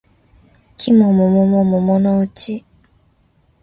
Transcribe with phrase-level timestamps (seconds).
[0.77, 2.65] 季も桃も桃のうち